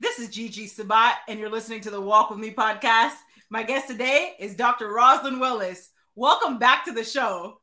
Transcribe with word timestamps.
This 0.00 0.18
is 0.18 0.30
Gigi 0.30 0.66
Sabat, 0.66 1.16
and 1.28 1.38
you're 1.38 1.50
listening 1.50 1.82
to 1.82 1.90
the 1.90 2.00
Walk 2.00 2.30
With 2.30 2.38
Me 2.38 2.50
podcast. 2.50 3.16
My 3.50 3.62
guest 3.62 3.86
today 3.86 4.32
is 4.38 4.56
Dr. 4.56 4.90
Rosalind 4.90 5.38
Willis. 5.38 5.90
Welcome 6.14 6.56
back 6.58 6.86
to 6.86 6.92
the 6.92 7.04
show. 7.04 7.60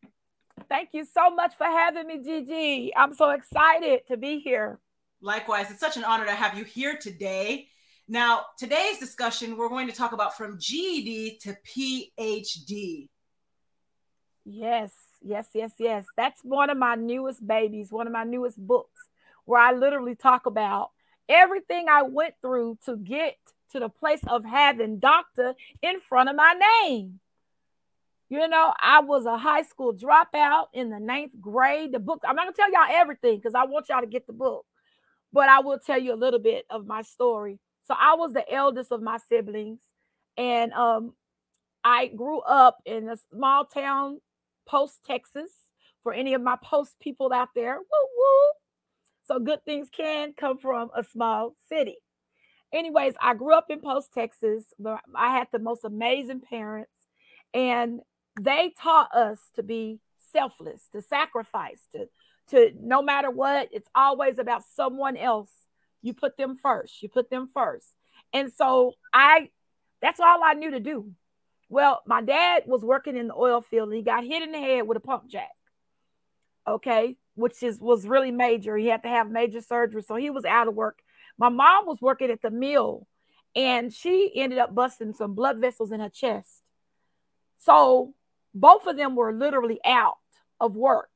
Thank 0.70 0.89
you 0.92 1.04
so 1.04 1.31
much 1.31 1.55
for 1.55 1.63
having 1.63 2.05
me, 2.05 2.21
Gigi. 2.23 2.96
I'm 2.96 3.15
so 3.15 3.31
excited 3.31 4.02
to 4.10 4.18
be 4.18 4.38
here. 4.38 4.78
Likewise, 5.20 5.71
it's 5.71 5.79
such 5.79 5.97
an 5.97 6.04
honor 6.04 6.26
to 6.26 6.31
have 6.31 6.55
you 6.55 6.63
here 6.63 6.96
today. 7.02 7.69
Now, 8.08 8.46
today's 8.60 8.99
discussion, 8.99 9.58
we're 9.58 9.69
going 9.69 9.88
to 9.88 9.96
talk 9.96 10.12
about 10.12 10.38
from 10.38 10.60
GED 10.60 11.40
to 11.42 11.58
PhD. 11.65 13.08
Yes, 14.46 14.94
yes, 15.24 15.47
yes, 15.56 15.72
yes. 15.79 16.05
That's 16.16 16.41
one 16.44 16.70
of 16.70 16.77
my 16.77 16.94
newest 16.94 17.45
babies, 17.48 17.91
one 17.91 18.05
of 18.05 18.13
my 18.13 18.26
newest 18.26 18.59
books, 18.59 19.08
where 19.45 19.59
I 19.59 19.72
literally 19.73 20.13
talk 20.13 20.45
about 20.45 20.91
everything 21.30 21.88
I 21.89 22.03
went 22.03 22.35
through 22.41 22.77
to 22.85 22.98
get 22.98 23.35
to 23.71 23.79
the 23.79 23.89
place 23.89 24.21
of 24.27 24.45
having 24.45 24.99
doctor 24.99 25.53
in 25.81 25.99
front 25.99 26.29
of 26.29 26.35
my 26.35 26.55
name. 26.83 27.19
You 28.29 28.47
know, 28.47 28.73
I 28.79 28.99
was 29.02 29.25
a 29.25 29.38
high 29.38 29.63
school 29.63 29.93
dropout 29.93 30.66
in 30.73 30.89
the 30.89 30.99
ninth 30.99 31.31
grade. 31.39 31.93
The 31.93 31.99
book, 31.99 32.23
I'm 32.27 32.35
not 32.35 32.45
gonna 32.45 32.55
tell 32.55 32.71
y'all 32.71 32.95
everything 32.97 33.38
because 33.38 33.55
I 33.55 33.66
want 33.66 33.88
y'all 33.89 34.02
to 34.02 34.07
get 34.07 34.27
the 34.27 34.33
book, 34.33 34.66
but 35.31 35.47
I 35.47 35.59
will 35.59 35.79
tell 35.79 35.99
you 35.99 36.13
a 36.13 36.16
little 36.16 36.39
bit 36.39 36.66
of 36.69 36.85
my 36.85 37.03
story. 37.03 37.59
So 37.83 37.95
I 37.97 38.16
was 38.16 38.33
the 38.33 38.49
eldest 38.52 38.91
of 38.91 39.02
my 39.02 39.17
siblings, 39.30 39.80
and 40.35 40.73
um, 40.73 41.13
I 41.83 42.07
grew 42.07 42.39
up 42.41 42.80
in 42.85 43.07
a 43.07 43.16
small 43.33 43.66
town, 43.66 44.19
Post, 44.67 44.99
Texas. 45.05 45.52
For 46.03 46.13
any 46.13 46.33
of 46.35 46.41
my 46.41 46.55
post 46.63 46.97
people 47.02 47.33
out 47.33 47.49
there, 47.53 47.80
woo. 47.80 48.06
So 49.27 49.40
good 49.40 49.63
things 49.66 49.90
can 49.90 50.34
come 50.34 50.58
from 50.58 50.90
a 50.95 51.04
small 51.04 51.55
city. 51.67 51.98
Anyways, 52.73 53.13
I 53.22 53.34
grew 53.34 53.53
up 53.53 53.66
in 53.70 53.81
Post, 53.81 54.13
Texas. 54.13 54.66
But 54.80 55.02
I 55.13 55.38
had 55.38 55.48
the 55.52 55.59
most 55.59 55.84
amazing 55.84 56.42
parents, 56.42 56.92
and 57.53 58.00
they 58.39 58.73
taught 58.80 59.14
us 59.14 59.39
to 59.56 59.64
be 59.64 60.00
selfless, 60.31 60.88
to 60.94 61.02
sacrifice, 61.02 61.81
to 61.94 62.08
to 62.50 62.72
no 62.81 63.02
matter 63.02 63.30
what, 63.30 63.67
it's 63.73 63.89
always 63.94 64.39
about 64.39 64.64
someone 64.73 65.17
else. 65.17 65.52
You 66.02 66.14
put 66.14 66.38
them 66.38 66.56
first. 66.56 67.03
You 67.03 67.09
put 67.09 67.30
them 67.30 67.50
first. 67.53 67.88
And 68.31 68.52
so 68.53 68.94
I 69.14 69.50
that's 70.02 70.22
all 70.22 70.41
I 70.44 70.53
knew 70.53 70.72
to 70.72 70.80
do. 70.80 71.12
Well, 71.67 72.02
my 72.06 72.22
dad 72.22 72.64
was 72.66 72.81
working 72.81 73.17
in 73.17 73.28
the 73.28 73.36
oil 73.36 73.59
field 73.59 73.89
and 73.89 73.97
he 73.97 74.03
got 74.03 74.23
hit 74.23 74.44
in 74.44 74.53
the 74.53 74.59
head 74.59 74.88
with 74.88 74.95
a 74.95 75.02
pump 75.02 75.28
jack. 75.28 75.52
Okay 76.66 77.17
which 77.38 77.61
is 77.61 77.80
was 77.80 78.07
really 78.07 78.31
major. 78.31 78.75
He 78.77 78.88
had 78.88 79.03
to 79.03 79.09
have 79.09 79.30
major 79.30 79.61
surgery, 79.61 80.02
so 80.02 80.16
he 80.16 80.30
was 80.30 80.43
out 80.43 80.67
of 80.67 80.73
work. 80.73 80.99
My 81.38 81.49
mom 81.49 81.85
was 81.85 82.02
working 82.02 82.31
at 82.31 82.41
the 82.41 82.49
mill, 82.49 83.07
and 83.55 83.94
she 83.94 84.31
ended 84.35 84.57
up 84.57 84.73
busting 84.73 85.13
some 85.13 85.35
blood 85.35 85.59
vessels 85.59 85.91
in 85.91 85.99
her 85.99 86.09
chest. 86.09 86.63
So 87.59 88.16
both 88.53 88.88
of 88.88 88.97
them 88.97 89.16
were 89.16 89.31
literally 89.31 89.79
out 89.85 90.17
of 90.59 90.75
work, 90.75 91.11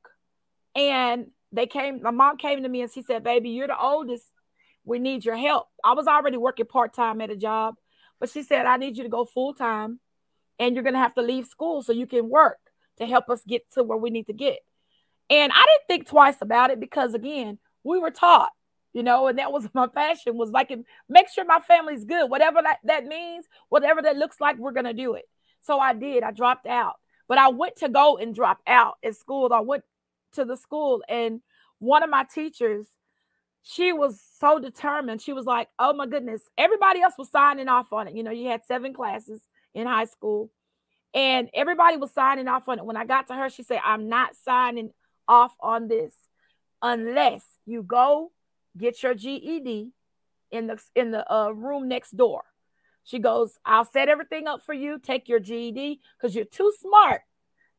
and 0.76 1.32
they 1.50 1.66
came. 1.66 2.02
My 2.02 2.12
mom 2.12 2.36
came 2.36 2.62
to 2.62 2.68
me 2.68 2.82
and 2.82 2.90
she 2.90 3.02
said, 3.02 3.24
"Baby, 3.24 3.50
you're 3.50 3.66
the 3.66 3.78
oldest. 3.78 4.32
We 4.84 5.00
need 5.00 5.24
your 5.24 5.36
help." 5.36 5.68
I 5.82 5.94
was 5.94 6.06
already 6.06 6.36
working 6.36 6.66
part 6.66 6.94
time 6.94 7.20
at 7.20 7.30
a 7.30 7.36
job, 7.36 7.76
but 8.20 8.30
she 8.30 8.44
said, 8.44 8.66
"I 8.66 8.76
need 8.76 8.96
you 8.96 9.02
to 9.02 9.08
go 9.08 9.24
full 9.24 9.54
time, 9.54 9.98
and 10.60 10.74
you're 10.76 10.84
gonna 10.84 10.98
have 10.98 11.14
to 11.14 11.22
leave 11.22 11.46
school 11.46 11.82
so 11.82 11.92
you 11.92 12.06
can 12.06 12.28
work 12.28 12.60
to 12.98 13.06
help 13.06 13.28
us 13.28 13.42
get 13.42 13.68
to 13.72 13.82
where 13.82 13.98
we 13.98 14.10
need 14.10 14.28
to 14.28 14.32
get." 14.32 14.60
And 15.30 15.52
I 15.52 15.64
didn't 15.66 15.86
think 15.88 16.08
twice 16.08 16.36
about 16.40 16.70
it 16.70 16.80
because 16.80 17.14
again, 17.14 17.58
we 17.84 17.98
were 17.98 18.10
taught, 18.10 18.50
you 18.92 19.02
know, 19.02 19.28
and 19.28 19.38
that 19.38 19.52
was 19.52 19.68
my 19.74 19.86
passion 19.86 20.36
was 20.36 20.50
like 20.50 20.72
make 21.08 21.28
sure 21.28 21.44
my 21.44 21.60
family's 21.60 22.04
good, 22.04 22.30
whatever 22.30 22.60
that, 22.62 22.78
that 22.84 23.06
means, 23.06 23.46
whatever 23.68 24.02
that 24.02 24.16
looks 24.16 24.40
like, 24.40 24.58
we're 24.58 24.72
gonna 24.72 24.94
do 24.94 25.14
it. 25.14 25.24
So 25.60 25.78
I 25.78 25.94
did. 25.94 26.22
I 26.22 26.32
dropped 26.32 26.66
out. 26.66 26.94
But 27.28 27.38
I 27.38 27.48
went 27.48 27.76
to 27.76 27.88
go 27.88 28.18
and 28.18 28.34
drop 28.34 28.58
out 28.66 28.96
at 29.02 29.16
school. 29.16 29.52
I 29.52 29.60
went 29.60 29.84
to 30.32 30.44
the 30.44 30.56
school 30.56 31.02
and 31.08 31.40
one 31.78 32.02
of 32.02 32.10
my 32.10 32.24
teachers, 32.24 32.86
she 33.62 33.92
was 33.92 34.20
so 34.38 34.58
determined. 34.58 35.20
She 35.20 35.32
was 35.32 35.46
like, 35.46 35.68
oh 35.78 35.92
my 35.92 36.06
goodness, 36.06 36.42
everybody 36.56 37.00
else 37.00 37.14
was 37.18 37.30
signing 37.30 37.68
off 37.68 37.92
on 37.92 38.08
it. 38.08 38.14
You 38.14 38.22
know, 38.22 38.30
you 38.30 38.48
had 38.48 38.64
seven 38.64 38.92
classes 38.94 39.40
in 39.74 39.86
high 39.86 40.04
school 40.04 40.50
and 41.14 41.48
everybody 41.54 41.96
was 41.96 42.12
signing 42.12 42.48
off 42.48 42.68
on 42.68 42.78
it. 42.78 42.84
When 42.84 42.96
I 42.96 43.04
got 43.04 43.26
to 43.28 43.34
her, 43.34 43.50
she 43.50 43.62
said, 43.62 43.80
I'm 43.84 44.08
not 44.08 44.36
signing 44.36 44.90
off 45.28 45.54
on 45.60 45.88
this 45.88 46.14
unless 46.80 47.44
you 47.66 47.82
go 47.82 48.32
get 48.76 49.02
your 49.02 49.14
GED 49.14 49.92
in 50.50 50.66
the 50.66 50.82
in 50.94 51.10
the 51.10 51.32
uh, 51.32 51.50
room 51.50 51.88
next 51.88 52.16
door. 52.16 52.44
She 53.04 53.18
goes, 53.18 53.58
I'll 53.64 53.84
set 53.84 54.08
everything 54.08 54.46
up 54.46 54.62
for 54.62 54.74
you. 54.74 54.98
Take 54.98 55.28
your 55.28 55.40
GED 55.40 56.00
because 56.16 56.36
you're 56.36 56.44
too 56.44 56.72
smart 56.80 57.22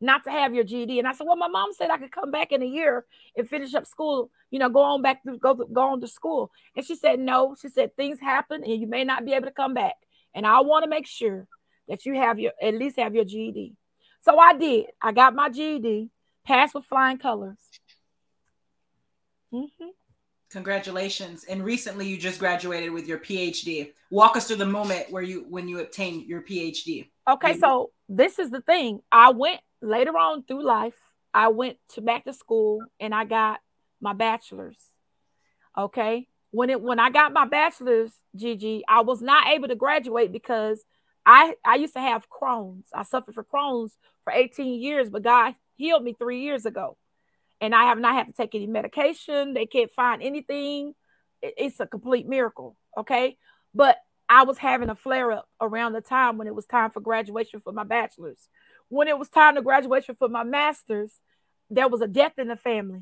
not 0.01 0.25
to 0.25 0.31
have 0.31 0.53
your 0.53 0.65
GED. 0.65 0.99
And 0.99 1.07
I 1.07 1.13
said, 1.13 1.25
Well, 1.25 1.37
my 1.37 1.47
mom 1.47 1.71
said 1.73 1.89
I 1.89 1.97
could 1.97 2.11
come 2.11 2.29
back 2.29 2.51
in 2.51 2.61
a 2.61 2.65
year 2.65 3.05
and 3.37 3.47
finish 3.47 3.73
up 3.73 3.87
school, 3.87 4.29
you 4.51 4.59
know, 4.59 4.69
go 4.69 4.81
on 4.81 5.01
back 5.01 5.23
to 5.23 5.37
go, 5.37 5.53
go 5.53 5.81
on 5.81 6.01
to 6.01 6.07
school. 6.07 6.51
And 6.75 6.85
she 6.85 6.95
said, 6.95 7.19
No, 7.19 7.55
she 7.59 7.69
said 7.69 7.95
things 7.95 8.19
happen 8.19 8.63
and 8.63 8.81
you 8.81 8.87
may 8.87 9.03
not 9.03 9.25
be 9.25 9.33
able 9.33 9.47
to 9.47 9.53
come 9.53 9.73
back. 9.73 9.95
And 10.35 10.45
I 10.45 10.59
want 10.61 10.83
to 10.83 10.89
make 10.89 11.07
sure 11.07 11.47
that 11.87 12.05
you 12.05 12.15
have 12.15 12.39
your 12.39 12.51
at 12.61 12.73
least 12.73 12.99
have 12.99 13.15
your 13.15 13.25
GED. 13.25 13.75
So 14.21 14.37
I 14.37 14.53
did. 14.53 14.87
I 15.01 15.11
got 15.11 15.35
my 15.35 15.49
GED 15.49 16.09
Pass 16.45 16.73
with 16.73 16.85
flying 16.85 17.17
colors. 17.17 17.57
Mm-hmm. 19.53 19.89
Congratulations! 20.51 21.45
And 21.45 21.63
recently, 21.63 22.07
you 22.07 22.17
just 22.17 22.39
graduated 22.39 22.91
with 22.91 23.07
your 23.07 23.17
PhD. 23.17 23.91
Walk 24.11 24.37
us 24.37 24.47
through 24.47 24.57
the 24.57 24.65
moment 24.65 25.09
where 25.09 25.23
you 25.23 25.45
when 25.49 25.67
you 25.67 25.79
obtained 25.79 26.27
your 26.27 26.41
PhD. 26.41 27.09
Okay, 27.27 27.57
so 27.57 27.91
this 28.09 28.37
is 28.37 28.51
the 28.51 28.61
thing. 28.61 28.99
I 29.11 29.31
went 29.31 29.61
later 29.81 30.11
on 30.11 30.43
through 30.43 30.63
life. 30.63 30.97
I 31.33 31.47
went 31.47 31.77
to 31.93 32.01
back 32.01 32.25
to 32.25 32.33
school 32.33 32.83
and 32.99 33.15
I 33.15 33.25
got 33.25 33.59
my 33.99 34.13
bachelor's. 34.13 34.77
Okay, 35.75 36.27
when 36.51 36.69
it 36.69 36.81
when 36.81 36.99
I 36.99 37.09
got 37.09 37.33
my 37.33 37.47
bachelor's, 37.47 38.11
Gigi, 38.35 38.83
I 38.87 39.01
was 39.01 39.21
not 39.21 39.47
able 39.47 39.69
to 39.69 39.75
graduate 39.75 40.31
because 40.31 40.83
I 41.25 41.55
I 41.65 41.75
used 41.75 41.93
to 41.93 41.99
have 41.99 42.27
Crohn's. 42.29 42.89
I 42.93 43.03
suffered 43.03 43.33
for 43.33 43.43
Crohn's 43.43 43.97
for 44.23 44.31
18 44.31 44.79
years, 44.79 45.09
but 45.09 45.23
God 45.23 45.55
healed 45.75 46.03
me 46.03 46.13
three 46.13 46.41
years 46.41 46.65
ago. 46.65 46.97
And 47.61 47.73
I 47.73 47.85
have 47.85 47.99
not 47.99 48.15
had 48.15 48.27
to 48.27 48.33
take 48.33 48.55
any 48.55 48.67
medication. 48.67 49.53
They 49.53 49.65
can't 49.65 49.91
find 49.91 50.21
anything. 50.21 50.93
It's 51.41 51.79
a 51.79 51.87
complete 51.87 52.27
miracle. 52.27 52.75
Okay. 52.97 53.37
But 53.73 53.97
I 54.29 54.43
was 54.43 54.57
having 54.57 54.89
a 54.89 54.95
flare 54.95 55.31
up 55.31 55.49
around 55.61 55.93
the 55.93 56.01
time 56.01 56.37
when 56.37 56.47
it 56.47 56.55
was 56.55 56.65
time 56.65 56.91
for 56.91 56.99
graduation 56.99 57.59
for 57.59 57.71
my 57.71 57.83
bachelor's. 57.83 58.47
When 58.89 59.07
it 59.07 59.17
was 59.17 59.29
time 59.29 59.55
to 59.55 59.61
graduation 59.61 60.15
for 60.15 60.29
my 60.29 60.43
master's, 60.43 61.11
there 61.69 61.87
was 61.87 62.01
a 62.01 62.07
death 62.07 62.33
in 62.37 62.47
the 62.47 62.55
family 62.55 63.01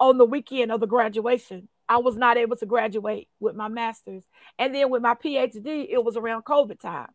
on 0.00 0.18
the 0.18 0.24
weekend 0.24 0.72
of 0.72 0.80
the 0.80 0.86
graduation. 0.86 1.68
I 1.88 1.98
was 1.98 2.16
not 2.16 2.36
able 2.36 2.56
to 2.56 2.66
graduate 2.66 3.28
with 3.40 3.54
my 3.54 3.68
master's. 3.68 4.24
And 4.58 4.74
then 4.74 4.90
with 4.90 5.02
my 5.02 5.14
PhD, 5.14 5.86
it 5.88 6.02
was 6.02 6.16
around 6.16 6.44
COVID 6.44 6.80
time. 6.80 7.10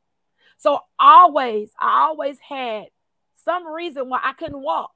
So 0.58 0.80
always, 1.00 1.72
I 1.80 2.08
always 2.08 2.38
had 2.40 2.86
some 3.44 3.68
reason 3.68 4.10
why 4.10 4.20
I 4.24 4.34
couldn't 4.34 4.62
walk. 4.62 4.92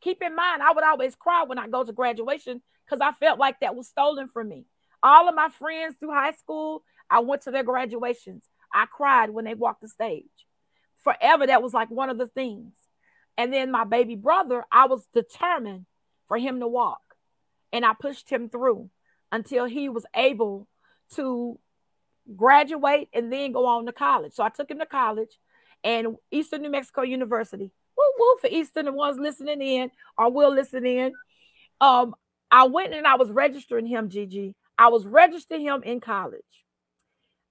Keep 0.00 0.22
in 0.22 0.34
mind, 0.34 0.62
I 0.62 0.72
would 0.72 0.84
always 0.84 1.14
cry 1.14 1.44
when 1.44 1.58
I 1.58 1.68
go 1.68 1.84
to 1.84 1.92
graduation 1.92 2.62
because 2.84 3.00
I 3.00 3.12
felt 3.12 3.38
like 3.38 3.60
that 3.60 3.74
was 3.74 3.88
stolen 3.88 4.28
from 4.28 4.48
me. 4.48 4.64
All 5.02 5.28
of 5.28 5.34
my 5.34 5.48
friends 5.48 5.96
through 5.98 6.12
high 6.12 6.32
school, 6.32 6.82
I 7.10 7.20
went 7.20 7.42
to 7.42 7.50
their 7.50 7.64
graduations. 7.64 8.48
I 8.72 8.86
cried 8.86 9.30
when 9.30 9.44
they 9.44 9.54
walked 9.54 9.82
the 9.82 9.88
stage. 9.88 10.24
Forever, 11.02 11.46
that 11.46 11.62
was 11.62 11.74
like 11.74 11.90
one 11.90 12.10
of 12.10 12.18
the 12.18 12.26
things. 12.26 12.74
And 13.36 13.52
then 13.52 13.70
my 13.70 13.84
baby 13.84 14.16
brother, 14.16 14.64
I 14.70 14.86
was 14.86 15.06
determined 15.14 15.86
for 16.26 16.36
him 16.36 16.60
to 16.60 16.66
walk. 16.66 17.00
And 17.72 17.84
I 17.84 17.94
pushed 17.98 18.28
him 18.28 18.48
through 18.48 18.90
until 19.30 19.66
he 19.66 19.88
was 19.88 20.06
able 20.14 20.66
to 21.14 21.58
graduate 22.36 23.08
and 23.12 23.32
then 23.32 23.52
go 23.52 23.66
on 23.66 23.86
to 23.86 23.92
college. 23.92 24.32
So 24.34 24.42
I 24.42 24.48
took 24.48 24.70
him 24.70 24.78
to 24.78 24.86
college 24.86 25.38
and 25.84 26.16
Eastern 26.30 26.62
New 26.62 26.70
Mexico 26.70 27.02
University. 27.02 27.70
Woo 27.96 28.12
woo 28.18 28.36
for 28.40 28.48
Eastern, 28.48 28.86
the 28.86 28.92
ones 28.92 29.18
listening 29.18 29.60
in 29.60 29.90
or 30.16 30.30
will 30.30 30.54
listen 30.54 30.86
in. 30.86 31.12
Um, 31.80 32.14
I 32.50 32.64
went 32.64 32.94
and 32.94 33.06
I 33.06 33.16
was 33.16 33.30
registering 33.30 33.86
him, 33.86 34.08
Gigi. 34.08 34.54
I 34.76 34.88
was 34.88 35.06
registering 35.06 35.62
him 35.62 35.82
in 35.82 36.00
college. 36.00 36.42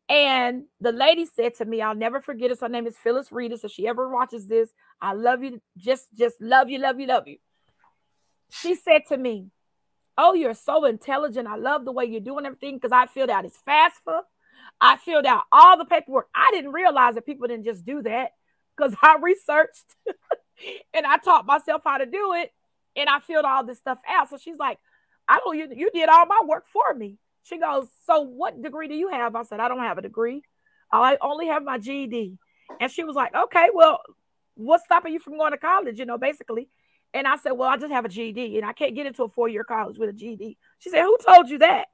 And 0.10 0.64
the 0.80 0.94
lady 0.94 1.26
said 1.26 1.56
to 1.56 1.66
me, 1.66 1.82
I'll 1.82 1.96
never 1.96 2.22
forget 2.22 2.50
it. 2.50 2.60
Her 2.62 2.70
name 2.70 2.88
is 2.88 2.96
Phyllis 2.96 3.32
Rita. 3.32 3.58
So 3.58 3.68
she 3.68 3.88
ever 3.88 4.10
watches 4.10 4.48
this, 4.48 4.72
I 5.02 5.14
love 5.14 5.44
you. 5.44 5.62
Just, 5.78 6.08
just 6.18 6.40
love 6.40 6.70
you, 6.70 6.80
love 6.80 7.00
you, 7.00 7.08
love 7.08 7.28
you. 7.28 7.38
She 8.50 8.76
said 8.76 9.02
to 9.10 9.18
me, 9.18 9.48
Oh, 10.18 10.34
you're 10.34 10.56
so 10.56 10.86
intelligent. 10.86 11.48
I 11.48 11.58
love 11.58 11.86
the 11.86 11.92
way 11.92 12.06
you're 12.06 12.20
doing 12.20 12.46
everything 12.46 12.76
because 12.76 12.92
I 12.92 13.06
filled 13.06 13.30
out 13.30 13.44
his 13.44 13.54
FAFSA. 13.68 14.22
I 14.80 14.98
filled 14.98 15.26
out 15.26 15.44
all 15.52 15.78
the 15.78 15.86
paperwork. 15.86 16.28
I 16.36 16.50
didn't 16.52 16.72
realize 16.72 17.16
that 17.16 17.26
people 17.26 17.48
didn't 17.48 17.66
just 17.66 17.86
do 17.86 18.02
that 18.04 18.32
because 18.76 18.96
I 19.02 19.18
researched 19.22 19.96
and 20.94 21.06
I 21.06 21.18
taught 21.18 21.46
myself 21.46 21.82
how 21.86 21.98
to 21.98 22.06
do 22.06 22.34
it 22.34 22.52
and 22.96 23.10
I 23.10 23.20
filled 23.20 23.46
all 23.46 23.64
this 23.64 23.80
stuff 23.80 24.00
out. 24.08 24.30
So 24.30 24.38
she's 24.38 24.58
like, 24.58 24.80
I 25.28 25.40
don't 25.44 25.58
you, 25.58 25.68
you 25.76 25.92
did 25.92 26.10
all 26.10 26.26
my 26.26 26.42
work 26.46 26.66
for 26.72 26.94
me. 26.94 27.18
She 27.44 27.60
goes, 27.60 27.88
So 28.06 28.22
what 28.22 28.62
degree 28.62 28.88
do 28.88 28.96
you 28.96 29.10
have? 29.10 29.36
I 29.36 29.44
said, 29.44 29.60
I 29.60 29.68
don't 29.68 29.80
have 29.80 29.98
a 29.98 30.02
degree. 30.02 30.44
I 30.92 31.18
only 31.22 31.48
have 31.48 31.64
my 31.64 31.78
GED. 31.78 32.38
And 32.80 32.92
she 32.92 33.04
was 33.04 33.16
like, 33.16 33.34
Okay, 33.36 33.70
well, 33.74 34.02
what's 34.56 34.86
stopping 34.86 35.14
you 35.14 35.20
from 35.20 35.38
going 35.38 35.52
to 35.52 35.58
college? 35.58 36.00
You 36.00 36.06
know, 36.06 36.18
basically. 36.18 36.70
And 37.14 37.28
I 37.28 37.38
said, 37.38 37.52
Well, 37.52 37.70
I 37.70 37.78
just 37.78 37.92
have 37.92 38.06
a 38.06 38.10
GED 38.10 38.58
and 38.58 38.66
I 38.66 38.74
can't 38.74 38.96
get 38.96 39.06
into 39.06 39.24
a 39.24 39.30
four 39.30 39.50
year 39.50 39.64
college 39.64 39.98
with 39.98 40.10
a 40.10 40.14
GED. 40.14 40.58
She 40.80 40.90
said, 40.90 41.04
Who 41.04 41.18
told 41.26 41.50
you 41.50 41.60
that? 41.60 41.88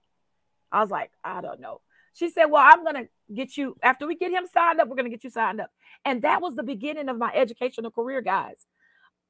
I 0.72 0.82
was 0.82 0.90
like, 0.90 1.12
I 1.24 1.42
don't 1.42 1.60
know. 1.60 1.82
She 2.14 2.30
said, 2.30 2.46
Well, 2.46 2.64
I'm 2.66 2.84
going 2.84 2.96
to 2.96 3.10
get 3.34 3.58
you, 3.58 3.76
after 3.82 4.08
we 4.08 4.16
get 4.16 4.32
him 4.32 4.46
signed 4.54 4.80
up, 4.80 4.88
we're 4.88 4.96
going 4.96 5.06
to 5.06 5.12
get 5.12 5.24
you 5.24 5.30
signed 5.30 5.60
up. 5.60 5.70
And 6.06 6.22
that 6.22 6.42
was 6.42 6.56
the 6.56 6.64
beginning 6.64 7.10
of 7.10 7.18
my 7.18 7.32
educational 7.34 7.92
career, 7.92 8.22
guys. 8.22 8.66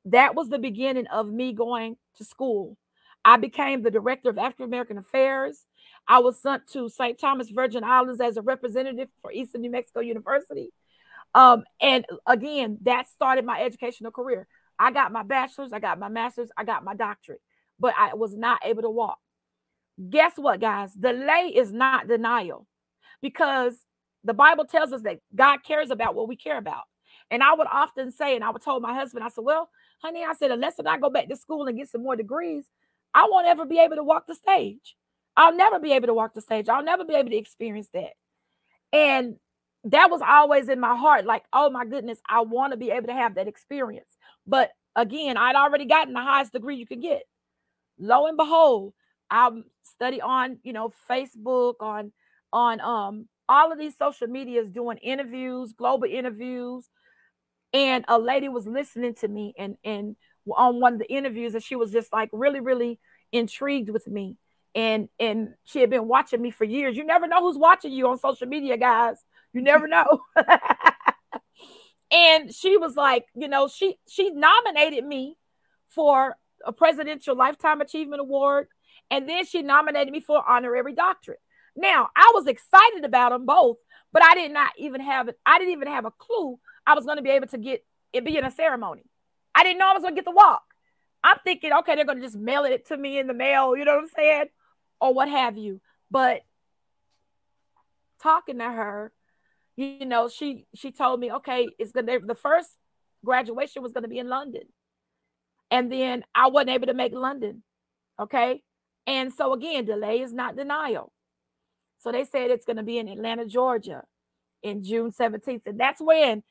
That 0.05 0.35
was 0.35 0.49
the 0.49 0.59
beginning 0.59 1.07
of 1.07 1.31
me 1.31 1.53
going 1.53 1.95
to 2.17 2.25
school. 2.25 2.77
I 3.23 3.37
became 3.37 3.81
the 3.81 3.91
director 3.91 4.29
of 4.29 4.37
African 4.37 4.65
American 4.65 4.97
Affairs. 4.97 5.65
I 6.07 6.19
was 6.19 6.41
sent 6.41 6.67
to 6.73 6.89
St. 6.89 7.17
Thomas 7.17 7.49
Virgin 7.49 7.85
Islands 7.85 8.19
as 8.19 8.35
a 8.35 8.41
representative 8.41 9.07
for 9.21 9.31
Eastern 9.31 9.61
New 9.61 9.71
Mexico 9.71 10.01
University. 10.01 10.73
Um, 11.33 11.63
and 11.81 12.05
again, 12.27 12.79
that 12.81 13.07
started 13.07 13.45
my 13.45 13.61
educational 13.61 14.11
career. 14.11 14.45
I 14.77 14.91
got 14.91 15.13
my 15.13 15.23
bachelor's, 15.23 15.71
I 15.71 15.79
got 15.79 15.99
my 15.99 16.09
master's, 16.09 16.49
I 16.57 16.65
got 16.65 16.83
my 16.83 16.95
doctorate, 16.95 17.41
but 17.79 17.93
I 17.97 18.15
was 18.15 18.35
not 18.35 18.59
able 18.65 18.81
to 18.81 18.89
walk. 18.89 19.19
Guess 20.09 20.33
what, 20.35 20.59
guys? 20.59 20.93
Delay 20.93 21.53
is 21.55 21.71
not 21.71 22.07
denial 22.07 22.67
because 23.23 23.73
the 24.23 24.33
Bible 24.33 24.65
tells 24.65 24.93
us 24.93 25.01
that 25.01 25.19
God 25.33 25.63
cares 25.65 25.89
about 25.89 26.13
what 26.13 26.27
we 26.27 26.35
care 26.35 26.57
about. 26.59 26.83
And 27.31 27.41
I 27.41 27.55
would 27.55 27.67
often 27.71 28.11
say, 28.11 28.35
and 28.35 28.43
I 28.43 28.51
would 28.51 28.61
tell 28.61 28.79
my 28.79 28.93
husband, 28.93 29.23
I 29.23 29.29
said, 29.29 29.43
Well, 29.43 29.69
honey, 30.03 30.23
I 30.23 30.33
said, 30.33 30.51
unless 30.51 30.75
I 30.85 30.99
go 30.99 31.09
back 31.09 31.29
to 31.29 31.35
school 31.35 31.65
and 31.65 31.77
get 31.77 31.89
some 31.89 32.03
more 32.03 32.15
degrees, 32.15 32.65
I 33.15 33.27
won't 33.31 33.47
ever 33.47 33.65
be 33.65 33.79
able 33.79 33.95
to 33.95 34.03
walk 34.03 34.27
the 34.27 34.35
stage. 34.35 34.95
I'll 35.35 35.55
never 35.55 35.79
be 35.79 35.93
able 35.93 36.07
to 36.07 36.13
walk 36.13 36.35
the 36.35 36.41
stage. 36.41 36.69
I'll 36.69 36.83
never 36.83 37.05
be 37.05 37.15
able 37.15 37.31
to 37.31 37.37
experience 37.37 37.89
that. 37.93 38.11
And 38.91 39.37
that 39.85 40.11
was 40.11 40.21
always 40.21 40.69
in 40.69 40.79
my 40.79 40.95
heart 40.95 41.25
like, 41.25 41.43
oh 41.51 41.69
my 41.69 41.85
goodness, 41.85 42.19
I 42.29 42.41
want 42.41 42.71
to 42.71 42.77
be 42.77 42.91
able 42.91 43.07
to 43.07 43.13
have 43.13 43.35
that 43.35 43.47
experience. 43.47 44.17
But 44.45 44.71
again, 44.95 45.37
I'd 45.37 45.55
already 45.55 45.85
gotten 45.85 46.13
the 46.13 46.21
highest 46.21 46.53
degree 46.53 46.75
you 46.75 46.85
could 46.85 47.01
get. 47.01 47.23
Lo 47.97 48.27
and 48.27 48.37
behold, 48.37 48.93
I 49.29 49.49
study 49.83 50.21
on, 50.21 50.59
you 50.63 50.73
know, 50.73 50.91
Facebook, 51.09 51.75
on 51.79 52.11
on 52.53 52.79
um 52.81 53.27
all 53.49 53.73
of 53.73 53.79
these 53.79 53.97
social 53.97 54.27
medias 54.27 54.71
doing 54.71 54.97
interviews, 54.99 55.73
global 55.73 56.07
interviews. 56.09 56.87
And 57.73 58.05
a 58.07 58.19
lady 58.19 58.49
was 58.49 58.67
listening 58.67 59.15
to 59.15 59.27
me 59.27 59.53
and 59.57 59.75
and 59.83 60.15
on 60.55 60.79
one 60.79 60.93
of 60.93 60.99
the 60.99 61.11
interviews, 61.11 61.55
and 61.55 61.63
she 61.63 61.75
was 61.75 61.91
just 61.91 62.13
like 62.13 62.29
really, 62.31 62.59
really 62.59 62.99
intrigued 63.31 63.89
with 63.89 64.07
me. 64.07 64.37
And 64.75 65.09
and 65.19 65.55
she 65.65 65.81
had 65.81 65.89
been 65.89 66.07
watching 66.07 66.41
me 66.41 66.51
for 66.51 66.65
years. 66.65 66.95
You 66.95 67.03
never 67.03 67.27
know 67.27 67.41
who's 67.41 67.57
watching 67.57 67.91
you 67.91 68.07
on 68.07 68.19
social 68.19 68.47
media, 68.47 68.77
guys. 68.77 69.17
You 69.53 69.61
never 69.61 69.87
know. 69.87 70.21
and 72.11 72.53
she 72.53 72.77
was 72.77 72.95
like, 72.95 73.25
you 73.35 73.47
know, 73.47 73.67
she 73.67 73.97
she 74.07 74.29
nominated 74.29 75.05
me 75.05 75.35
for 75.87 76.37
a 76.65 76.71
presidential 76.71 77.35
lifetime 77.35 77.81
achievement 77.81 78.21
award 78.21 78.67
and 79.13 79.29
then 79.29 79.45
she 79.45 79.61
nominated 79.61 80.11
me 80.11 80.19
for 80.19 80.43
honorary 80.47 80.93
doctorate. 80.93 81.39
Now, 81.75 82.09
I 82.15 82.31
was 82.33 82.47
excited 82.47 83.03
about 83.03 83.31
them 83.31 83.45
both, 83.45 83.77
but 84.11 84.23
I 84.23 84.35
did 84.35 84.51
not 84.51 84.71
even 84.77 85.01
have. 85.01 85.29
I 85.45 85.59
didn't 85.59 85.73
even 85.73 85.87
have 85.87 86.05
a 86.05 86.11
clue 86.11 86.59
I 86.85 86.95
was 86.95 87.05
going 87.05 87.17
to 87.17 87.23
be 87.23 87.31
able 87.31 87.47
to 87.47 87.57
get 87.57 87.83
it 88.11 88.25
be 88.25 88.37
in 88.37 88.45
a 88.45 88.51
ceremony. 88.51 89.03
I 89.55 89.63
didn't 89.63 89.79
know 89.79 89.89
I 89.89 89.93
was 89.93 90.03
going 90.03 90.13
to 90.13 90.21
get 90.21 90.25
the 90.25 90.31
walk. 90.31 90.63
I'm 91.23 91.37
thinking, 91.43 91.71
okay, 91.71 91.95
they're 91.95 92.05
going 92.05 92.19
to 92.19 92.23
just 92.23 92.37
mail 92.37 92.65
it 92.65 92.87
to 92.87 92.97
me 92.97 93.17
in 93.17 93.27
the 93.27 93.33
mail, 93.33 93.75
you 93.77 93.85
know 93.85 93.95
what 93.95 94.03
I'm 94.03 94.09
saying? 94.15 94.45
Or 94.99 95.13
what 95.13 95.29
have 95.29 95.57
you. 95.57 95.81
But 96.11 96.41
talking 98.21 98.59
to 98.59 98.65
her, 98.65 99.11
you 99.75 100.05
know, 100.05 100.29
she 100.29 100.65
she 100.75 100.91
told 100.91 101.19
me, 101.19 101.31
okay, 101.31 101.67
it's 101.79 101.91
gonna 101.91 102.19
the 102.19 102.35
first 102.35 102.69
graduation 103.25 103.81
was 103.81 103.91
gonna 103.91 104.07
be 104.07 104.19
in 104.19 104.29
London. 104.29 104.63
And 105.71 105.91
then 105.91 106.23
I 106.35 106.49
wasn't 106.49 106.71
able 106.71 106.87
to 106.87 106.93
make 106.93 107.13
London. 107.13 107.63
Okay. 108.19 108.61
And 109.07 109.33
so 109.33 109.53
again, 109.53 109.85
delay 109.85 110.21
is 110.21 110.31
not 110.31 110.55
denial. 110.55 111.11
So 112.03 112.11
they 112.11 112.25
said 112.25 112.51
it's 112.51 112.65
going 112.65 112.77
to 112.77 112.83
be 112.83 112.97
in 112.97 113.07
Atlanta, 113.07 113.45
Georgia 113.45 114.03
in 114.61 114.83
June 114.83 115.11
17th. 115.11 115.65
And 115.65 115.79
that's 115.79 116.01
when, 116.01 116.43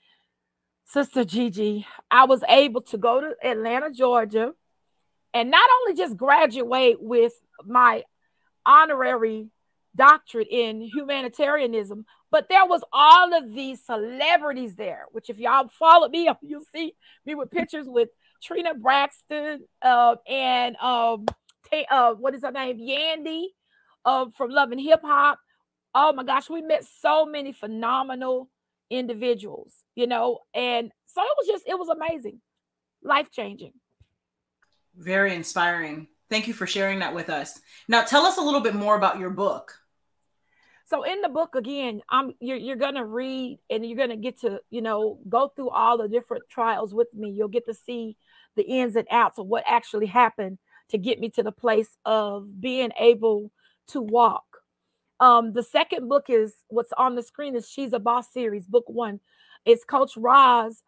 Sister 0.87 1.25
Gigi, 1.25 1.87
I 2.11 2.25
was 2.25 2.43
able 2.49 2.81
to 2.83 2.97
go 2.97 3.21
to 3.21 3.35
Atlanta, 3.47 3.91
Georgia, 3.93 4.53
and 5.35 5.51
not 5.51 5.69
only 5.81 5.95
just 5.95 6.17
graduate 6.17 6.97
with 7.01 7.35
my 7.67 8.05
honorary 8.65 9.49
doctorate 9.95 10.49
in 10.51 10.81
humanitarianism, 10.81 12.07
but 12.31 12.49
there 12.49 12.65
was 12.65 12.83
all 12.91 13.35
of 13.35 13.53
these 13.53 13.85
celebrities 13.85 14.75
there, 14.77 15.05
which 15.13 15.29
if 15.29 15.39
y'all 15.39 15.69
follow 15.69 16.09
me, 16.09 16.31
you'll 16.43 16.65
see 16.75 16.95
me 17.27 17.35
with 17.35 17.51
pictures 17.51 17.87
with 17.87 18.09
Trina 18.43 18.73
Braxton 18.73 19.61
uh, 19.83 20.17
and 20.27 20.77
um, 20.77 21.27
uh, 21.91 22.15
what 22.15 22.35
is 22.35 22.43
her 22.43 22.51
name? 22.51 22.79
Yandy 22.79 23.49
uh, 24.05 24.27
from 24.37 24.51
Love 24.51 24.73
and 24.73 24.81
Hip 24.81 25.01
Hop. 25.03 25.39
Oh 25.95 26.13
my 26.13 26.25
gosh, 26.25 26.49
we 26.49 26.63
met 26.63 26.85
so 27.01 27.27
many 27.27 27.53
phenomenal 27.53 28.49
individuals, 28.91 29.75
you 29.95 30.07
know, 30.07 30.41
and 30.55 30.91
so 31.07 31.23
it 31.23 31.37
was 31.39 31.47
just, 31.47 31.65
it 31.67 31.79
was 31.79 31.89
amazing, 31.89 32.41
life 33.03 33.31
changing. 33.31 33.73
Very 34.97 35.35
inspiring. 35.35 36.09
Thank 36.31 36.49
you 36.49 36.55
for 36.55 36.67
sharing 36.67 37.01
that 37.01 37.15
with 37.15 37.29
us. 37.29 37.61
Now, 37.89 38.03
tell 38.03 38.25
us 38.25 38.39
a 38.39 38.43
little 38.43 38.61
bit 38.61 38.75
more 38.75 38.97
about 38.97 39.19
your 39.19 39.31
book. 39.31 39.83
So 40.87 41.05
in 41.05 41.23
the 41.23 41.29
book 41.31 41.55
again, 41.55 42.03
I'm 42.11 42.35
you're 42.39 42.59
you're 42.59 42.77
gonna 42.77 43.05
read 43.05 43.61
and 43.71 43.87
you're 43.87 43.97
gonna 43.97 44.17
get 44.17 44.41
to 44.41 44.61
you 44.69 44.83
know 44.83 45.19
go 45.27 45.49
through 45.49 45.71
all 45.71 45.97
the 45.97 46.09
different 46.09 46.45
trials 46.51 46.93
with 46.93 47.09
me. 47.15 47.31
You'll 47.31 47.49
get 47.49 47.65
to 47.65 47.73
see 47.73 48.19
the 48.57 48.63
ins 48.63 48.97
and 48.97 49.07
outs 49.11 49.39
of 49.39 49.47
what 49.47 49.65
actually 49.67 50.05
happened 50.05 50.59
to 50.91 50.99
get 50.99 51.19
me 51.19 51.31
to 51.31 51.43
the 51.43 51.53
place 51.53 51.97
of 52.05 52.61
being 52.61 52.91
able 52.99 53.51
to 53.89 54.01
walk. 54.01 54.45
Um, 55.21 55.53
the 55.53 55.63
second 55.63 56.09
book 56.09 56.27
is 56.29 56.55
what's 56.69 56.93
on 56.97 57.15
the 57.15 57.23
screen 57.23 57.55
is 57.55 57.69
She's 57.69 57.93
a 57.93 57.99
Boss 57.99 58.33
series, 58.33 58.67
book 58.67 58.85
one. 58.89 59.21
It's 59.65 59.85
Coach 59.85 60.17
Roz 60.17 60.83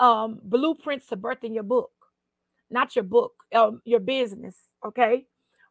um, 0.00 0.40
blueprints 0.42 1.06
to 1.08 1.16
birthing 1.16 1.54
your 1.54 1.62
book, 1.62 1.92
not 2.70 2.96
your 2.96 3.04
book, 3.04 3.32
um, 3.54 3.82
your 3.84 4.00
business. 4.00 4.56
Okay. 4.84 5.26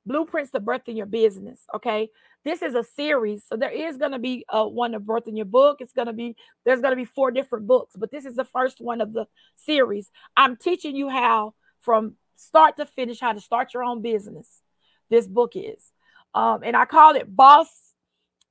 Blueprints 0.06 0.52
to 0.52 0.60
birthing 0.60 0.96
your 0.96 1.08
business. 1.08 1.62
Okay. 1.76 2.10
This 2.46 2.62
is 2.62 2.74
a 2.74 2.84
series. 2.84 3.44
So 3.48 3.58
there 3.58 3.72
is 3.72 3.98
going 3.98 4.14
to 4.14 4.20
be 4.20 4.46
uh, 4.48 4.66
one 4.66 4.94
of 4.94 5.02
birthing 5.02 5.36
your 5.36 5.46
book. 5.46 5.78
It's 5.82 5.92
going 5.92 6.08
to 6.08 6.14
be, 6.14 6.38
there's 6.64 6.80
going 6.80 6.94
to 6.94 6.96
be 6.96 7.06
four 7.06 7.32
different 7.32 7.68
books, 7.68 7.96
but 7.98 8.12
this 8.12 8.24
is 8.24 8.36
the 8.36 8.46
first 8.46 8.80
one 8.80 9.02
of 9.02 9.12
the 9.12 9.28
series. 9.58 10.10
I'm 10.38 10.56
teaching 10.56 10.96
you 10.96 11.10
how 11.10 11.54
from 11.82 12.14
start 12.36 12.78
to 12.78 12.86
finish 12.86 13.20
how 13.20 13.34
to 13.34 13.42
start 13.42 13.74
your 13.74 13.84
own 13.84 14.02
business. 14.02 14.62
This 15.10 15.28
book 15.28 15.54
is. 15.56 15.92
Um, 16.34 16.62
and 16.64 16.76
I 16.76 16.86
call 16.86 17.16
it 17.16 17.34
Boss. 17.34 17.70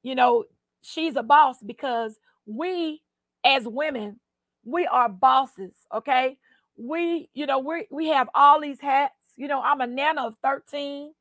You 0.02 0.14
know, 0.14 0.44
she's 0.82 1.16
a 1.16 1.22
boss 1.22 1.56
because 1.64 2.16
we 2.46 3.02
as 3.44 3.66
women, 3.66 4.20
we 4.64 4.86
are 4.86 5.08
bosses, 5.08 5.74
okay? 5.94 6.38
We, 6.76 7.28
you 7.34 7.46
know, 7.46 7.58
we 7.58 7.86
we 7.90 8.08
have 8.08 8.28
all 8.34 8.60
these 8.60 8.80
hats. 8.80 9.14
You 9.36 9.48
know, 9.48 9.60
I'm 9.60 9.80
a 9.80 9.86
nana 9.86 10.26
of 10.26 10.34
13, 10.42 11.12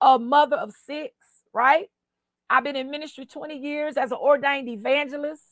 a 0.00 0.18
mother 0.18 0.56
of 0.56 0.72
six, 0.86 1.14
right? 1.52 1.88
I've 2.48 2.64
been 2.64 2.76
in 2.76 2.90
ministry 2.90 3.26
20 3.26 3.56
years 3.56 3.96
as 3.96 4.12
an 4.12 4.18
ordained 4.18 4.68
evangelist. 4.68 5.42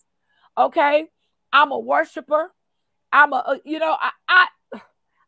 Okay. 0.57 1.07
I'm 1.53 1.73
a 1.73 1.79
worshiper. 1.79 2.53
I'm 3.13 3.33
a, 3.33 3.61
you 3.65 3.79
know, 3.79 3.97
I, 3.99 4.11
I 4.29 4.47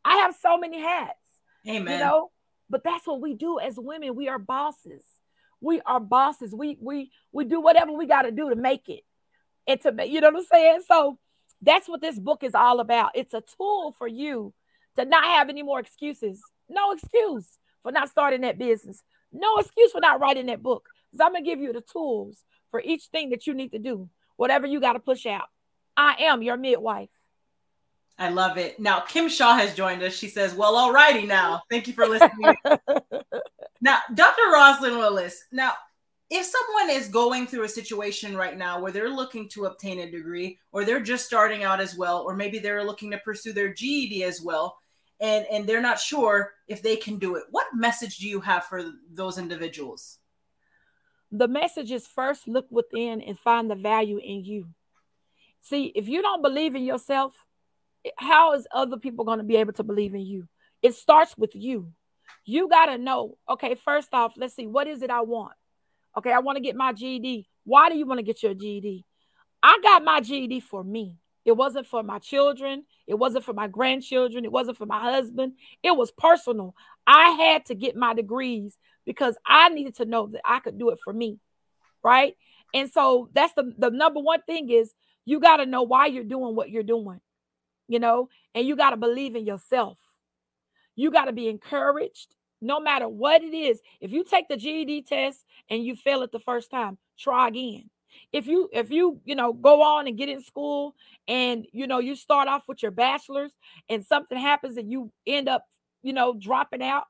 I 0.05 0.17
have 0.19 0.37
so 0.41 0.57
many 0.57 0.81
hats. 0.81 1.15
Amen. 1.69 1.99
You 1.99 2.05
know, 2.05 2.31
but 2.71 2.85
that's 2.85 3.07
what 3.07 3.21
we 3.21 3.35
do 3.35 3.59
as 3.59 3.75
women. 3.77 4.15
We 4.15 4.29
are 4.29 4.39
bosses. 4.39 5.03
We 5.67 5.81
are 5.81 5.99
bosses. 5.99 6.55
We 6.55 6.79
we 6.81 7.11
we 7.33 7.45
do 7.45 7.61
whatever 7.61 7.91
we 7.91 8.07
got 8.07 8.23
to 8.23 8.31
do 8.31 8.51
to 8.51 8.57
make 8.57 8.89
it. 8.89 9.01
And 9.67 9.81
to 9.81 9.91
make, 9.91 10.13
you 10.13 10.21
know 10.21 10.29
what 10.29 10.39
I'm 10.39 10.45
saying? 10.45 10.83
So 10.87 11.19
that's 11.61 11.89
what 11.89 12.01
this 12.01 12.21
book 12.21 12.45
is 12.45 12.55
all 12.55 12.79
about. 12.79 13.11
It's 13.17 13.35
a 13.35 13.43
tool 13.57 13.93
for 13.99 14.07
you 14.07 14.55
to 14.95 15.05
not 15.05 15.25
have 15.25 15.49
any 15.49 15.65
more 15.65 15.81
excuses. 15.81 16.41
No 16.69 16.93
excuse 16.93 17.59
for 17.83 17.91
not 17.91 18.09
starting 18.09 18.43
that 18.43 18.59
business. 18.59 19.03
No 19.33 19.57
excuse 19.59 19.91
for 19.91 20.01
not 20.01 20.21
writing 20.21 20.47
that 20.47 20.63
book. 20.63 20.89
Because 21.11 21.25
I'm 21.25 21.33
gonna 21.33 21.45
give 21.45 21.59
you 21.59 21.73
the 21.73 21.81
tools 21.81 22.45
for 22.71 22.81
each 22.81 23.07
thing 23.07 23.31
that 23.31 23.49
you 23.49 23.55
need 23.55 23.73
to 23.73 23.81
do, 23.81 24.09
whatever 24.37 24.69
you 24.69 24.81
got 24.81 24.93
to 24.93 25.01
push 25.01 25.27
out. 25.27 25.49
I 25.97 26.15
am 26.21 26.43
your 26.43 26.57
midwife. 26.57 27.09
I 28.19 28.29
love 28.29 28.57
it. 28.57 28.79
Now, 28.79 29.01
Kim 29.01 29.29
Shaw 29.29 29.57
has 29.57 29.75
joined 29.75 30.03
us. 30.05 30.17
She 30.17 30.29
says, 30.29 30.55
Well, 30.55 30.75
alrighty 30.75 31.27
now. 31.27 31.63
Thank 31.69 31.89
you 31.89 31.93
for 31.93 32.07
listening. 32.07 32.55
now, 33.81 33.99
Dr. 34.15 34.43
Roslyn 34.53 34.99
Willis, 34.99 35.45
now, 35.53 35.73
if 36.29 36.45
someone 36.45 36.91
is 36.91 37.09
going 37.09 37.47
through 37.47 37.65
a 37.65 37.69
situation 37.69 38.37
right 38.37 38.59
now 38.59 38.81
where 38.81 38.91
they're 38.91 39.09
looking 39.09 39.49
to 39.51 39.67
obtain 39.67 40.01
a 40.01 40.11
degree, 40.11 40.59
or 40.73 40.85
they're 40.85 41.01
just 41.01 41.25
starting 41.25 41.63
out 41.63 41.81
as 41.81 41.97
well, 41.97 42.23
or 42.23 42.35
maybe 42.35 42.59
they're 42.59 42.85
looking 42.85 43.13
to 43.13 43.19
pursue 43.19 43.53
their 43.53 43.73
GED 43.73 44.25
as 44.25 44.43
well, 44.43 44.77
and, 45.21 45.47
and 45.53 45.67
they're 45.67 45.81
not 45.81 46.01
sure 46.01 46.53
if 46.67 46.83
they 46.83 46.97
can 46.97 47.19
do 47.19 47.37
it, 47.37 47.45
what 47.51 47.67
message 47.75 48.19
do 48.19 48.29
you 48.29 48.41
have 48.41 48.65
for 48.65 48.93
those 49.13 49.39
individuals? 49.39 50.19
the 51.33 51.49
message 51.49 51.91
is 51.91 52.07
first 52.07 52.47
look 52.47 52.67
within 52.71 53.21
and 53.21 53.39
find 53.39 53.71
the 53.71 53.75
value 53.75 54.19
in 54.19 54.45
you. 54.45 54.69
See, 55.61 55.93
if 55.95 56.09
you 56.09 56.23
don't 56.23 56.43
believe 56.43 56.75
in 56.75 56.85
yourself, 56.85 57.35
how 58.17 58.55
is 58.55 58.67
other 58.73 58.97
people 58.97 59.25
going 59.25 59.39
to 59.39 59.45
be 59.45 59.57
able 59.57 59.73
to 59.75 59.83
believe 59.83 60.15
in 60.15 60.21
you? 60.21 60.49
It 60.83 60.95
starts 60.95 61.37
with 61.37 61.55
you. 61.55 61.93
You 62.47 62.69
got 62.69 62.87
to 62.87 62.99
know, 62.99 63.37
okay, 63.51 63.75
first 63.75 64.09
off, 64.13 64.35
let's 64.37 64.55
see, 64.55 64.67
what 64.67 64.87
is 64.87 65.03
it 65.03 65.11
I 65.11 65.21
want? 65.23 65.55
Okay, 66.17 66.33
I 66.33 66.39
want 66.39 66.57
to 66.57 66.63
get 66.63 66.77
my 66.77 66.93
GED. 66.93 67.49
Why 67.65 67.91
do 67.91 67.97
you 67.97 68.07
want 68.07 68.19
to 68.19 68.25
get 68.25 68.43
your 68.43 68.55
GED? 68.55 69.05
I 69.63 69.79
got 69.83 70.05
my 70.05 70.21
GED 70.21 70.61
for 70.61 70.83
me. 70.83 71.17
It 71.45 71.57
wasn't 71.57 71.87
for 71.87 72.03
my 72.03 72.19
children. 72.19 72.85
It 73.07 73.15
wasn't 73.15 73.45
for 73.45 73.53
my 73.53 73.69
grandchildren. 73.69 74.45
It 74.45 74.53
wasn't 74.53 74.79
for 74.79 74.87
my 74.87 75.01
husband. 75.01 75.55
It 75.83 75.97
was 75.97 76.11
personal. 76.11 76.75
I 77.07 77.31
had 77.31 77.67
to 77.67 77.75
get 77.75 77.97
my 77.97 78.15
degrees 78.15 78.79
because 79.05 79.37
I 79.45 79.69
needed 79.69 79.97
to 79.97 80.05
know 80.05 80.29
that 80.29 80.43
I 80.45 80.61
could 80.61 80.79
do 80.79 80.91
it 80.91 80.99
for 81.03 81.13
me. 81.13 81.39
Right. 82.03 82.37
And 82.75 82.91
so 82.91 83.29
that's 83.33 83.55
the, 83.55 83.73
the 83.79 83.91
number 83.91 84.21
one 84.21 84.43
thing 84.43 84.71
is 84.71 84.93
you 85.25 85.41
got 85.41 85.59
to 85.59 85.67
know 85.67 85.83
why 85.83 86.07
you're 86.07 86.25
doing 86.25 86.55
what 86.55 86.71
you're 86.71 86.83
doing, 86.83 87.21
you 87.89 87.99
know, 87.99 88.29
and 88.55 88.67
you 88.67 88.77
got 88.77 88.91
to 88.91 88.97
believe 88.97 89.35
in 89.37 89.47
yourself. 89.47 89.99
You 90.97 91.11
got 91.11 91.27
to 91.27 91.33
be 91.33 91.49
encouraged 91.49 92.35
no 92.61 92.81
matter 92.81 93.09
what 93.09 93.43
it 93.43 93.55
is. 93.55 93.81
If 94.01 94.13
you 94.13 94.25
take 94.25 94.49
the 94.49 94.57
GED 94.57 95.03
test 95.03 95.45
and 95.71 95.85
you 95.85 95.95
fail 95.95 96.23
it 96.23 96.33
the 96.33 96.41
first 96.41 96.71
time, 96.71 96.99
try 97.19 97.49
again. 97.49 97.91
If 98.33 98.47
you 98.47 98.71
if 98.73 98.91
you 98.91 99.21
you 99.25 99.35
know 99.35 99.53
go 99.53 99.83
on 99.83 100.07
and 100.07 100.17
get 100.17 100.31
in 100.31 100.43
school 100.43 100.95
and 101.29 101.67
you 101.73 101.87
know 101.87 101.99
you 101.99 102.17
start 102.17 102.49
off 102.49 102.63
with 102.67 102.83
your 102.83 102.91
bachelor's 102.91 103.53
and 103.91 104.05
something 104.05 104.39
happens 104.39 104.79
and 104.79 104.91
you 104.91 105.13
end 105.27 105.49
up 105.49 105.65
you 106.03 106.15
know 106.15 106.35
dropping 106.35 106.83
out, 106.83 107.05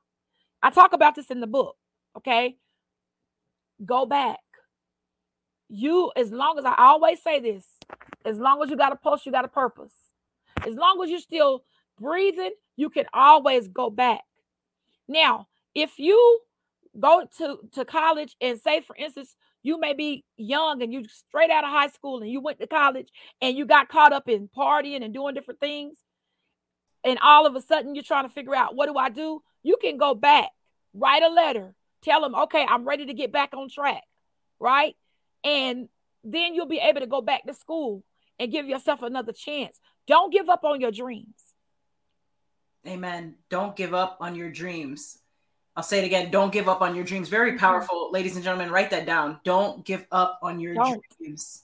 I 0.61 0.69
talk 0.69 0.91
about 0.93 1.15
this 1.15 1.31
in 1.31 1.39
the 1.39 1.47
book. 1.47 1.77
Okay, 2.17 2.57
go 3.85 4.05
back. 4.05 4.39
You 5.69 6.11
as 6.17 6.31
long 6.31 6.59
as 6.59 6.65
I 6.65 6.75
always 6.77 7.21
say 7.21 7.39
this, 7.39 7.65
as 8.25 8.37
long 8.37 8.61
as 8.61 8.69
you 8.69 8.75
got 8.75 8.91
a 8.91 8.97
pulse, 8.97 9.25
you 9.25 9.31
got 9.31 9.45
a 9.45 9.49
purpose. 9.49 9.93
As 10.65 10.75
long 10.75 11.01
as 11.03 11.09
you're 11.09 11.19
still 11.19 11.63
breathing, 11.99 12.53
you 12.77 12.89
can 12.89 13.05
always 13.13 13.67
go 13.67 13.89
back. 13.89 14.21
Now, 15.09 15.47
if 15.75 15.99
you 15.99 16.39
go 16.97 17.27
to, 17.39 17.59
to 17.73 17.85
college 17.85 18.35
and 18.39 18.59
say, 18.59 18.81
for 18.81 18.95
instance, 18.95 19.35
you 19.63 19.79
may 19.79 19.93
be 19.93 20.23
young 20.37 20.81
and 20.81 20.93
you 20.93 21.03
straight 21.09 21.49
out 21.49 21.65
of 21.65 21.69
high 21.69 21.89
school 21.89 22.21
and 22.21 22.31
you 22.31 22.39
went 22.39 22.59
to 22.59 22.67
college 22.67 23.09
and 23.41 23.57
you 23.57 23.65
got 23.65 23.89
caught 23.89 24.13
up 24.13 24.29
in 24.29 24.47
partying 24.47 25.03
and 25.03 25.13
doing 25.13 25.33
different 25.33 25.59
things, 25.59 25.97
and 27.03 27.19
all 27.21 27.45
of 27.45 27.55
a 27.55 27.61
sudden 27.61 27.95
you're 27.95 28.03
trying 28.03 28.23
to 28.25 28.33
figure 28.33 28.55
out 28.55 28.75
what 28.75 28.87
do 28.87 28.97
I 28.97 29.09
do? 29.09 29.41
You 29.63 29.77
can 29.81 29.97
go 29.97 30.15
back, 30.15 30.49
write 30.93 31.23
a 31.23 31.29
letter, 31.29 31.75
tell 32.01 32.21
them, 32.21 32.35
okay, 32.35 32.65
I'm 32.67 32.87
ready 32.87 33.05
to 33.07 33.13
get 33.13 33.31
back 33.31 33.53
on 33.53 33.69
track, 33.69 34.03
right? 34.59 34.95
And 35.43 35.89
then 36.23 36.53
you'll 36.53 36.67
be 36.67 36.79
able 36.79 37.01
to 37.01 37.07
go 37.07 37.21
back 37.21 37.45
to 37.45 37.53
school 37.53 38.03
and 38.39 38.51
give 38.51 38.67
yourself 38.67 39.01
another 39.01 39.33
chance. 39.33 39.79
Don't 40.05 40.31
give 40.31 40.49
up 40.49 40.63
on 40.63 40.79
your 40.79 40.91
dreams. 40.91 41.46
Amen. 42.87 43.35
Don't 43.49 43.75
give 43.75 43.93
up 43.93 44.17
on 44.21 44.35
your 44.35 44.49
dreams. 44.49 45.19
I'll 45.75 45.83
say 45.83 45.99
it 45.99 46.05
again. 46.05 46.31
Don't 46.31 46.51
give 46.51 46.67
up 46.67 46.81
on 46.81 46.95
your 46.95 47.03
dreams. 47.03 47.29
Very 47.29 47.51
mm-hmm. 47.51 47.59
powerful, 47.59 48.05
mm-hmm. 48.05 48.13
ladies 48.15 48.35
and 48.35 48.43
gentlemen. 48.43 48.71
Write 48.71 48.91
that 48.91 49.05
down. 49.05 49.39
Don't 49.43 49.85
give 49.85 50.05
up 50.11 50.39
on 50.41 50.59
your 50.59 50.73
Don't. 50.73 51.03
dreams. 51.17 51.63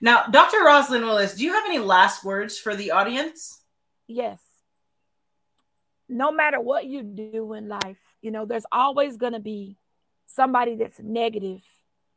Now, 0.00 0.26
Dr. 0.26 0.58
Roslyn 0.64 1.02
Willis, 1.02 1.34
do 1.34 1.44
you 1.44 1.52
have 1.52 1.64
any 1.66 1.78
last 1.78 2.24
words 2.24 2.58
for 2.58 2.74
the 2.74 2.92
audience? 2.92 3.60
Yes. 4.06 4.40
No 6.08 6.30
matter 6.30 6.60
what 6.60 6.86
you 6.86 7.02
do 7.02 7.52
in 7.54 7.68
life, 7.68 7.98
you 8.22 8.30
know, 8.30 8.44
there's 8.44 8.66
always 8.70 9.16
going 9.16 9.32
to 9.32 9.40
be 9.40 9.76
somebody 10.26 10.76
that's 10.76 11.00
negative. 11.00 11.62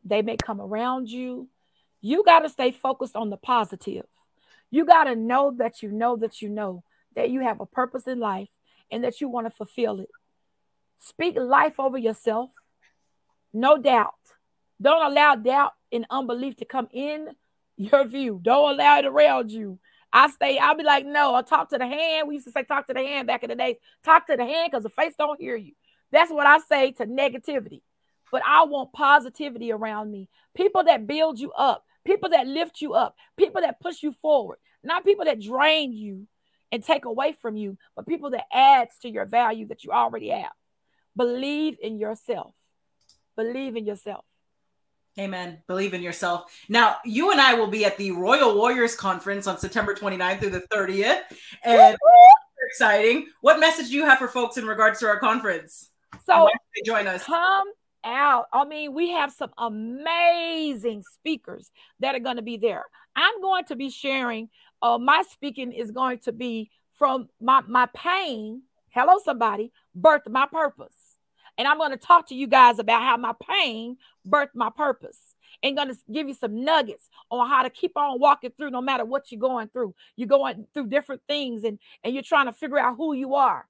They 0.05 0.21
may 0.21 0.37
come 0.37 0.61
around 0.61 1.09
you. 1.09 1.49
You 2.01 2.23
got 2.23 2.39
to 2.39 2.49
stay 2.49 2.71
focused 2.71 3.15
on 3.15 3.29
the 3.29 3.37
positive. 3.37 4.05
You 4.71 4.85
got 4.85 5.05
to 5.05 5.15
know 5.15 5.53
that 5.57 5.81
you 5.81 5.91
know 5.91 6.15
that 6.17 6.41
you 6.41 6.49
know 6.49 6.83
that 7.15 7.29
you 7.29 7.41
have 7.41 7.59
a 7.59 7.65
purpose 7.65 8.07
in 8.07 8.19
life 8.19 8.49
and 8.91 9.03
that 9.03 9.21
you 9.21 9.29
want 9.29 9.47
to 9.47 9.51
fulfill 9.51 9.99
it. 9.99 10.09
Speak 10.99 11.35
life 11.37 11.79
over 11.79 11.97
yourself. 11.97 12.51
No 13.53 13.77
doubt. 13.77 14.13
Don't 14.81 15.11
allow 15.11 15.35
doubt 15.35 15.73
and 15.91 16.05
unbelief 16.09 16.57
to 16.57 16.65
come 16.65 16.87
in 16.91 17.29
your 17.77 18.05
view. 18.05 18.39
Don't 18.41 18.73
allow 18.73 18.99
it 18.99 19.05
around 19.05 19.51
you. 19.51 19.79
I 20.11 20.29
stay, 20.29 20.57
I'll 20.57 20.75
be 20.75 20.83
like, 20.83 21.05
no, 21.05 21.35
I'll 21.35 21.43
talk 21.43 21.69
to 21.69 21.77
the 21.77 21.85
hand. 21.87 22.27
We 22.27 22.35
used 22.35 22.47
to 22.47 22.51
say 22.51 22.63
talk 22.63 22.87
to 22.87 22.93
the 22.93 22.99
hand 22.99 23.27
back 23.27 23.43
in 23.43 23.49
the 23.49 23.55
days. 23.55 23.75
Talk 24.03 24.27
to 24.27 24.35
the 24.35 24.45
hand 24.45 24.71
because 24.71 24.83
the 24.83 24.89
face 24.89 25.13
don't 25.17 25.39
hear 25.39 25.55
you. 25.55 25.73
That's 26.11 26.31
what 26.31 26.47
I 26.47 26.59
say 26.59 26.91
to 26.93 27.05
negativity. 27.05 27.81
But 28.31 28.41
I 28.45 28.63
want 28.65 28.93
positivity 28.93 29.71
around 29.71 30.11
me. 30.11 30.29
People 30.55 30.83
that 30.83 31.07
build 31.07 31.39
you 31.39 31.51
up, 31.51 31.83
people 32.05 32.29
that 32.29 32.47
lift 32.47 32.81
you 32.81 32.93
up, 32.93 33.15
people 33.37 33.61
that 33.61 33.79
push 33.79 34.01
you 34.01 34.11
forward, 34.11 34.57
not 34.83 35.05
people 35.05 35.25
that 35.25 35.41
drain 35.41 35.93
you 35.93 36.27
and 36.71 36.83
take 36.83 37.05
away 37.05 37.35
from 37.41 37.57
you, 37.57 37.77
but 37.95 38.07
people 38.07 38.31
that 38.31 38.45
adds 38.53 38.91
to 39.01 39.09
your 39.09 39.25
value 39.25 39.67
that 39.67 39.83
you 39.83 39.91
already 39.91 40.29
have. 40.29 40.51
Believe 41.15 41.77
in 41.81 41.97
yourself. 41.97 42.53
Believe 43.35 43.75
in 43.75 43.85
yourself. 43.85 44.25
Amen. 45.17 45.61
Believe 45.67 45.93
in 45.93 46.01
yourself. 46.01 46.51
Now, 46.69 46.97
you 47.03 47.31
and 47.31 47.41
I 47.41 47.55
will 47.55 47.67
be 47.67 47.83
at 47.83 47.97
the 47.97 48.11
Royal 48.11 48.55
Warriors 48.55 48.95
Conference 48.95 49.47
on 49.47 49.57
September 49.57 49.93
29th 49.93 50.39
through 50.39 50.51
the 50.51 50.61
30th. 50.71 51.21
And 51.63 51.97
exciting. 52.69 53.27
What 53.41 53.59
message 53.59 53.87
do 53.87 53.93
you 53.93 54.05
have 54.05 54.19
for 54.19 54.27
folks 54.27 54.57
in 54.57 54.65
regards 54.65 54.99
to 54.99 55.07
our 55.07 55.19
conference? 55.19 55.89
So 56.25 56.49
join 56.85 57.07
us. 57.07 57.23
Come 57.23 57.67
out. 58.03 58.45
I 58.53 58.65
mean, 58.65 58.93
we 58.93 59.11
have 59.11 59.31
some 59.31 59.51
amazing 59.57 61.03
speakers 61.15 61.71
that 61.99 62.15
are 62.15 62.19
going 62.19 62.37
to 62.37 62.41
be 62.41 62.57
there. 62.57 62.83
I'm 63.15 63.41
going 63.41 63.65
to 63.65 63.75
be 63.75 63.89
sharing 63.89 64.49
uh, 64.81 64.97
my 64.97 65.23
speaking 65.29 65.71
is 65.71 65.91
going 65.91 66.19
to 66.19 66.31
be 66.31 66.69
from 66.93 67.29
my, 67.41 67.61
my 67.67 67.87
pain. 67.93 68.63
Hello, 68.89 69.19
somebody, 69.23 69.71
birthed 69.99 70.29
my 70.29 70.45
purpose. 70.45 70.95
And 71.57 71.67
I'm 71.67 71.77
going 71.77 71.91
to 71.91 71.97
talk 71.97 72.27
to 72.29 72.35
you 72.35 72.47
guys 72.47 72.79
about 72.79 73.01
how 73.01 73.17
my 73.17 73.33
pain 73.49 73.97
birthed 74.27 74.55
my 74.55 74.69
purpose 74.69 75.35
and 75.61 75.75
going 75.75 75.89
to 75.89 75.97
give 76.11 76.27
you 76.27 76.33
some 76.33 76.63
nuggets 76.63 77.09
on 77.29 77.49
how 77.49 77.63
to 77.63 77.69
keep 77.69 77.97
on 77.97 78.19
walking 78.19 78.51
through 78.57 78.71
no 78.71 78.81
matter 78.81 79.03
what 79.03 79.31
you're 79.31 79.41
going 79.41 79.67
through. 79.67 79.93
You're 80.15 80.27
going 80.27 80.67
through 80.73 80.87
different 80.87 81.21
things 81.27 81.63
and, 81.63 81.79
and 82.03 82.13
you're 82.13 82.23
trying 82.23 82.45
to 82.45 82.53
figure 82.53 82.79
out 82.79 82.95
who 82.95 83.13
you 83.13 83.35
are. 83.35 83.67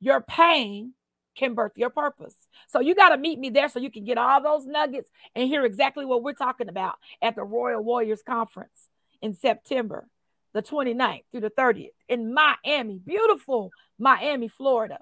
Your 0.00 0.20
pain 0.20 0.92
can 1.36 1.54
birth 1.54 1.72
your 1.76 1.90
purpose. 1.90 2.36
So 2.68 2.78
you 2.80 2.94
got 2.94 3.08
to 3.08 3.18
meet 3.18 3.38
me 3.38 3.50
there 3.50 3.68
so 3.68 3.80
you 3.80 3.90
can 3.90 4.04
get 4.04 4.18
all 4.18 4.40
those 4.40 4.66
nuggets 4.66 5.10
and 5.34 5.48
hear 5.48 5.64
exactly 5.64 6.04
what 6.04 6.22
we're 6.22 6.34
talking 6.34 6.68
about 6.68 6.94
at 7.20 7.34
the 7.34 7.42
Royal 7.42 7.82
Warriors 7.82 8.22
Conference 8.22 8.88
in 9.20 9.34
September 9.34 10.06
the 10.54 10.62
29th 10.62 11.24
through 11.30 11.42
the 11.42 11.50
30th 11.50 11.88
in 12.08 12.32
Miami, 12.32 13.00
beautiful 13.04 13.70
Miami, 13.98 14.48
Florida. 14.48 14.98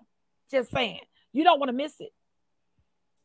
Just 0.51 0.71
saying, 0.71 1.01
you 1.33 1.45
don't 1.45 1.61
want 1.61 1.69
to 1.69 1.77
miss 1.77 1.95
it. 2.01 2.11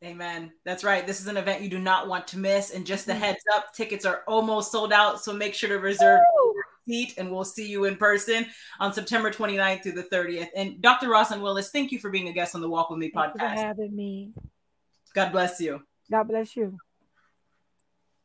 Amen. 0.04 0.52
That's 0.64 0.84
right. 0.84 1.06
This 1.06 1.20
is 1.20 1.26
an 1.26 1.36
event 1.36 1.62
you 1.62 1.68
do 1.68 1.78
not 1.78 2.06
want 2.06 2.28
to 2.28 2.38
miss. 2.38 2.70
And 2.70 2.86
just 2.86 3.06
the 3.06 3.12
mm-hmm. 3.12 3.22
heads 3.22 3.42
up, 3.56 3.74
tickets 3.74 4.04
are 4.04 4.22
almost 4.28 4.70
sold 4.70 4.92
out. 4.92 5.20
So 5.22 5.32
make 5.32 5.54
sure 5.54 5.68
to 5.70 5.78
reserve 5.78 6.20
a 6.20 6.90
seat 6.90 7.14
and 7.18 7.32
we'll 7.32 7.44
see 7.44 7.66
you 7.66 7.84
in 7.84 7.96
person 7.96 8.46
on 8.78 8.92
September 8.92 9.30
29th 9.30 9.82
through 9.82 9.92
the 9.92 10.04
30th. 10.04 10.48
And 10.54 10.80
Dr. 10.80 11.08
Roslyn 11.08 11.42
Willis, 11.42 11.70
thank 11.70 11.90
you 11.90 11.98
for 11.98 12.10
being 12.10 12.28
a 12.28 12.32
guest 12.32 12.54
on 12.54 12.60
the 12.60 12.68
Walk 12.68 12.90
With 12.90 13.00
Me 13.00 13.10
podcast. 13.10 13.38
For 13.38 13.60
having 13.60 13.96
me. 13.96 14.32
God 15.14 15.32
bless 15.32 15.60
you. 15.60 15.82
God 16.10 16.28
bless 16.28 16.54
you. 16.54 16.78